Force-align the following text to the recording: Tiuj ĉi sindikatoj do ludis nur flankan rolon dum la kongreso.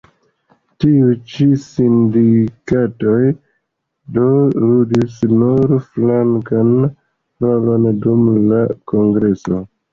Tiuj 0.83 1.11
ĉi 1.33 1.45
sindikatoj 1.65 3.19
do 4.17 4.25
ludis 4.65 5.21
nur 5.37 5.77
flankan 5.93 6.75
rolon 7.49 7.89
dum 8.09 8.29
la 8.51 8.67
kongreso. 8.95 9.67